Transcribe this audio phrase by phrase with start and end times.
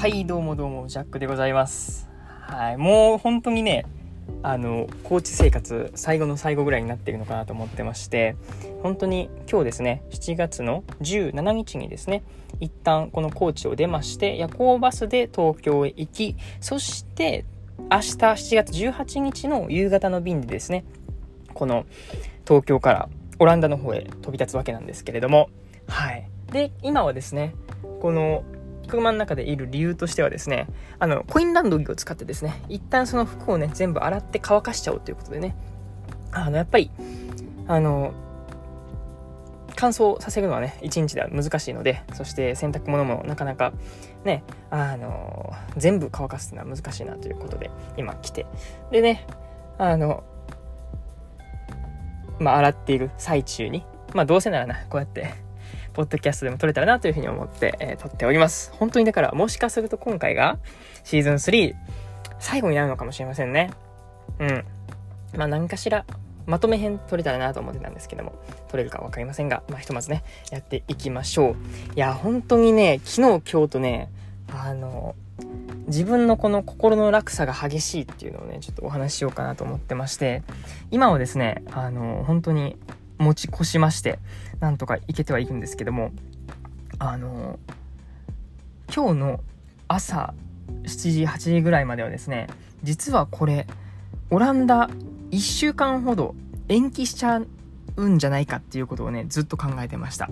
[0.00, 2.08] はい、どうもどうも、ジャックでございます。
[2.24, 3.84] はい、もう本当にね、
[4.42, 8.34] あの、高知生活最後の最後ぐらいになってるのかなと思ってまして、
[8.82, 12.22] 本当に今日ですね、7月の17日にですね、
[12.60, 17.44] 一旦この高知を出まして、夜行バスで東京へ行き、そして
[17.78, 20.86] 明日7月18日の夕方の便でですね、
[21.52, 21.84] この
[22.48, 25.50] 東京からオランダの方へ飛び立つわけなんですけれども、
[25.88, 26.26] はい。
[26.52, 27.54] で、今はですね、
[28.00, 28.44] この
[28.90, 30.66] 車の中でいる理由としてはですね、
[30.98, 35.56] あの、コインランドリーを使ってですね、一旦その服をね、全部洗って乾かしちゃおうということでね、
[36.32, 36.90] あの、やっぱり、
[37.66, 38.12] あの、
[39.76, 43.72] 乾燥させるのはね、一日では難しいので、そして洗濯物もなかなか
[44.24, 48.46] ね、あの、全部乾かすのは難しいなということで、今来て。
[48.90, 49.26] でね、
[49.78, 50.24] あの、
[52.38, 55.32] まあ、洗っている最中に、まあ、どうせならな、こうやって、
[55.92, 58.72] ポッドキャストでも撮れたらなというふうに思って、えー撮っております。
[58.74, 60.58] 本当にだから、もしかすると今回が
[61.04, 61.74] シーズン3
[62.38, 63.70] 最後になるのかもしれませんね。
[64.38, 64.64] うん。
[65.36, 66.04] まあ何かしら
[66.46, 68.34] まとめ編撮れたらなと思ってたんですけども、
[68.68, 71.54] 撮れるかわかりませんが、まあひとまずね、やっていきましょう。
[71.94, 74.10] いや、本当にね、昨日今日とね、
[74.52, 75.14] あの、
[75.86, 80.42] 自分のこの心の落差が激しいっていうのをね、ちょっとお話ししようかなと思ってまして、
[80.90, 82.76] 今はですね、あの、本当に
[83.20, 84.18] 持ち越しまして、
[84.58, 86.10] なんとか行けてはいるんですけども、
[86.98, 87.58] あの、
[88.94, 89.40] 今日の
[89.86, 90.34] 朝
[90.82, 92.48] 7時、8時ぐらいまではですね、
[92.82, 93.66] 実はこれ、
[94.30, 94.88] オランダ
[95.30, 96.34] 1週間ほど
[96.68, 97.42] 延期しちゃ
[97.96, 100.30] うんじゃないかっていうことをね、ずっと考えてました。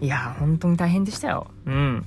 [0.00, 1.48] いやー、本当に大変でしたよ。
[1.66, 2.06] うん。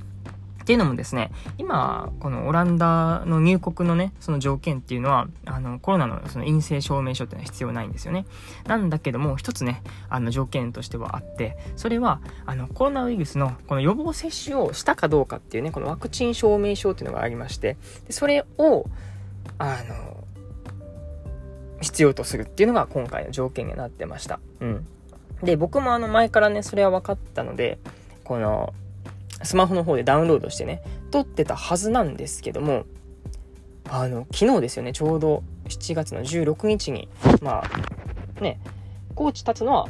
[0.68, 8.26] っていうのもですね、今、このオランダの入国のね、その条件っていうのは、あの、コロナのその陰性証明書っていうのは必要ないんですよね。
[8.66, 18.88] なんだけども、一つね、あの条件としてはあって、それは、あの、コロナウイルスのこの予防接種をしたかどうかっていうね、このワクチン証明書っていうのがありまして、でそれを、
[19.60, 20.26] あの、
[21.80, 24.42] 必要とするっていうのが今回の条件になってました。
[24.60, 24.86] うん。
[25.44, 27.80] で、僕もあの前からね、それは分かったので、
[28.26, 28.74] この、
[29.44, 30.82] スマホの方でダウンロードしてね、
[31.12, 32.86] 撮ってたはずなんですけども、
[33.90, 37.08] あの、昨日ですよね、ちょうど7月の16日に、
[37.42, 38.60] まあ、ね、
[39.16, 39.88] 高知立つのは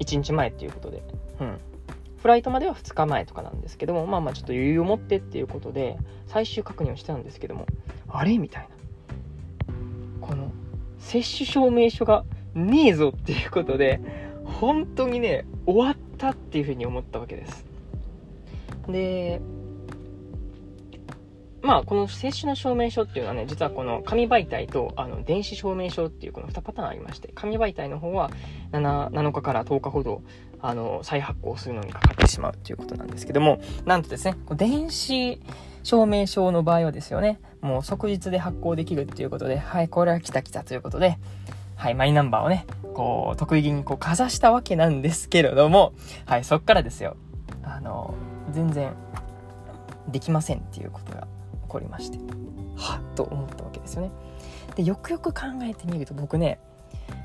[0.00, 1.02] 1日前っていうことで、
[1.40, 1.58] うん。
[2.22, 5.96] フライトまでは2日前とかなんですけども、まあまあちょっと余裕を持ってっていうことで、
[6.26, 7.66] 最終確認をしてたんですけども、
[8.08, 8.68] あれみたい
[10.20, 10.26] な。
[10.26, 10.52] この、
[10.98, 12.24] 接種証明書が
[12.54, 14.00] ねえぞっていうことで、
[14.44, 17.69] 本当にね、終わったっていうふうに思ったわけです。
[18.92, 19.40] で、
[21.62, 28.30] まあ、この接種の証明書っていうのはね、実はこの紙媒体とあの電子証明書っていうこの2パターンありまして、紙媒体の方は
[28.72, 30.22] 7, 7日から10日ほど
[30.62, 35.40] あの再発行するのにかかってしまうということなんですけども、なんとですね、電子
[35.82, 41.18] 証明書の場合はですよね、もう即日で発行できるっていうことで、はい、これは来た来たということで、
[41.76, 45.92] はい、マイナンバーをね、こう、得意気にこうかざしたわけなんですけれども、
[46.26, 47.16] はい、そっからですよ、
[47.62, 48.14] あの、
[48.50, 48.92] 全然
[50.08, 51.26] できませんっていうことが起
[51.68, 52.18] こりまして、
[52.76, 54.10] はっと思ったわけですよね。
[54.76, 56.58] で、よくよく考えてみると僕ね、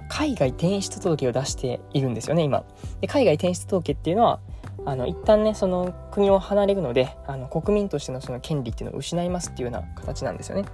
[0.07, 2.63] 海外転出届を出しているんですよね、今。
[3.01, 4.39] で、海外転出届っていうのは、
[4.85, 10.65] あの、一旦ね、その国を離れるので、あの、国民としてのその権利っていうのを失いますっていうような形なんですよね。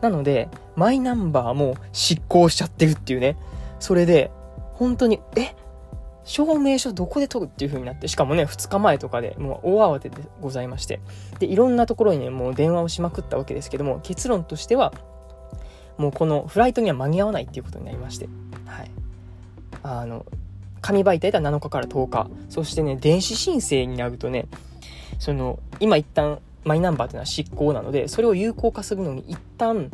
[0.00, 3.36] なので、マイナンバーも失効しちゃってるっていうね。
[3.78, 4.30] それで、
[4.74, 5.54] 本当に、え？
[6.24, 11.00] 証明書どこで取るっていう風になって、しかもね、2日前とかでもう大慌てでございまして。
[11.38, 14.92] で、いろんなところにね、もう電話をしまくったわけですけども、結論としては、
[15.98, 18.28] もうこのフライトには間に合わないっていうことになりまして。
[18.66, 18.90] はい。
[19.82, 20.24] あの、
[20.80, 22.30] 紙媒体では7日から10日。
[22.48, 24.46] そしてね、電子申請になるとね、
[25.18, 29.90] その、今一旦マイナンバーというのは失効なので、それを有効化するのに一旦、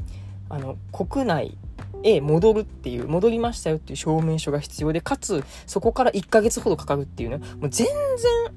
[0.49, 1.59] あの、国内
[2.02, 8.55] へ戻るっていう、戻りましたよっていう証明書が必要で、かつ、そこから1ヶ月ほどかかるっていうね、もう全然、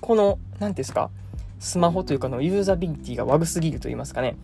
[0.00, 1.10] この、何て言うんですか、
[1.58, 4.36] スマホというかのユーザビリティが悪すぎると言いますかね、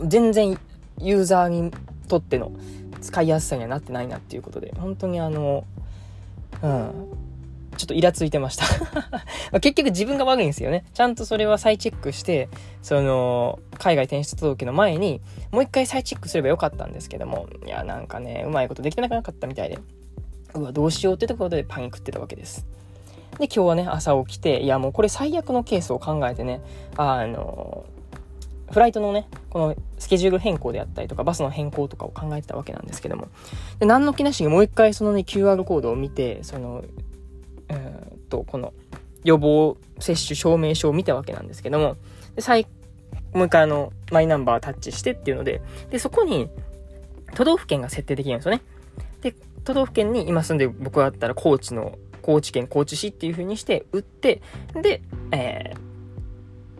[0.00, 0.58] 全然
[1.00, 1.72] ユーザーに
[2.08, 2.52] とっての
[3.00, 5.64] 使いやすさにはなってないなっていうことで、本当にあの、
[6.62, 6.92] うん、
[7.76, 8.64] ちょっとイラついてました
[9.60, 10.84] 結局自分が悪いんですよね。
[10.94, 12.48] ちゃんとそれは再チェックして、
[12.82, 15.20] その、海外転出届の前に、
[15.52, 19.78] もう一回再チェックすればよかったんですけども、いや、なんかね、うまいことできてなかったみたいで、
[20.54, 22.66] うわ、どうしようってところでパニックってたわけです。
[23.38, 26.60] で、今日はね、朝起きて、いや、もうこれ最悪のケースを考えてね、
[26.96, 27.84] あの、
[28.70, 33.28] フライトのね、このスケジュール変更であったりとか、バスの変更とかを考えてたわけなんですけども、
[33.78, 36.84] で、何の気なしにもう一回そのね、QR コードを見て、その、
[37.74, 38.72] うーと、この
[39.24, 41.96] 予防接種証明書を見たわけなんですけども、
[42.34, 42.66] で最
[43.32, 45.60] もう一回あの、マイナンバータッチしてっていうので、
[45.90, 46.48] で、そこに、
[47.34, 48.62] 都道府県が設定できるんですよね。
[49.22, 49.34] で、
[49.64, 54.40] 都道府県に今住んでる僕だったら高知の、高知県高知市っていう風にして打って、
[54.80, 55.74] で、え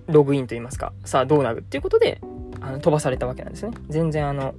[0.06, 2.20] ー、ログインと言いますか、さあどうなるっていうことで、
[2.60, 3.76] あの飛ばされたわけなんですね。
[3.88, 4.54] 全然あの、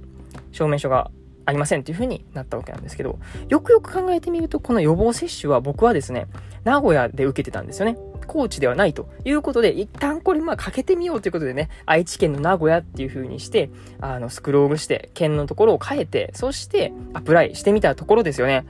[0.52, 1.10] 証明書が
[1.46, 6.26] ありませんっていう風になったわけなんですけど、よくよく考えてみると、この予防接種は僕はですね、
[6.64, 7.96] 名古屋で受けてたんですよね。
[8.26, 13.70] 高知ではないということで、一旦これまあかけてみようということでね、愛知県の名古屋っていう風にして、
[14.00, 18.66] あの、スクロールして、県のところを変えて、そしてアプライしてみたところですよね。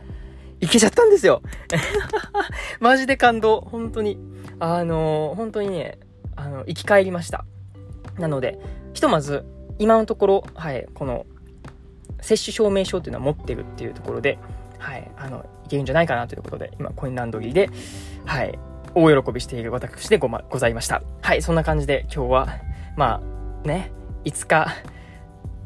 [0.60, 1.42] いけちゃったんですよ。
[2.80, 3.60] マジで感動。
[3.60, 4.18] 本当に。
[4.58, 5.98] あの、本当にね、
[6.34, 7.44] あの、生き返りました。
[8.18, 8.58] なので、
[8.94, 9.44] ひとまず、
[9.78, 11.26] 今のところ、はい、この、
[12.20, 14.38] 接種証明書っていうのは持ってるっていうところで、
[14.78, 17.70] はい、あの、いけるんじゃないかなということで、今、コインランドリーで、
[18.24, 18.58] はい、
[18.94, 21.02] 大喜びしている私でご,、ま、ございました。
[21.22, 22.48] はい、そんな感じで今日は、
[22.96, 23.20] ま
[23.64, 23.92] あ、ね、
[24.24, 24.68] 5日、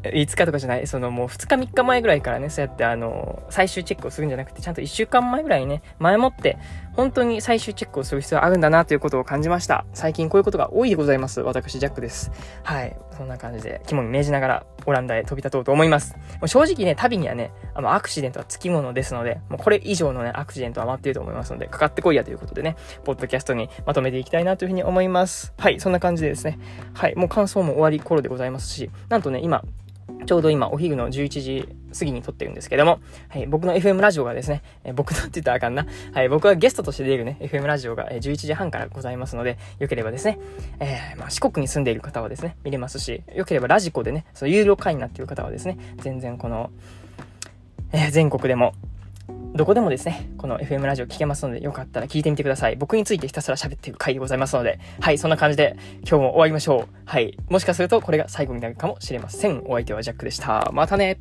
[0.02, 6.58] 5日とかじゃない、そのもう2日3日前ぐらいからね、そうやってあの、最終チェックをするんじゃなくて、ちゃんと1週間前ぐらいにね、前もって、
[6.94, 9.85] 本当に最終チェックをする必要があるんだなということを感じました。
[9.94, 11.41] 最近こういうことが多いでございます。
[11.41, 12.31] 私、ジャックです。
[12.62, 12.97] はい。
[13.17, 16.14] そんな感じで、肝に銘じながら、オランダへ飛び立とうと思います。
[16.14, 25.52] もう正直ね、旅にはね、あの、アクシデントはつきものですので、もうこれ以上のね、アクシデントは待っていると思いますので、かかってこいやということでね、ポッドキャストにまとめていきたいなというふうに思います。
[25.58, 25.81] はい。
[25.81, 26.58] そんな感じでですね、
[26.94, 27.14] はい。
[27.14, 29.62] もう感想も終わり頃でございますし、なんとね、今、
[30.27, 31.69] ちょうど今、お昼の11時
[31.99, 35.87] 過ぎに撮ってるんですけども、はい、僕の FM ラジオがですね、え僕のって言ったらあかんな。
[36.13, 40.39] はい、僕はゲストとして出るね、FM ラジオがえ11時半からございますので、よければですね、
[40.79, 46.71] えー、まあ、四国に住んでいる方はですね、見れますし、よければラジコでね、その有料会員になっている方はですね、全然この、
[47.93, 48.75] え、全国でも
[49.61, 52.77] どこでもですね、この FM ラジオ聞けますので、よかったら聞いてみてください。
[52.77, 56.95] 僕についてひたすら喋っていく回でございますので、はい、そんな感じで今日も終わりましょう。
[57.05, 59.62] はい、もしかするとこれが最後になるかもしれません。
[59.67, 60.71] お相手はジャックでした。
[60.73, 61.21] またね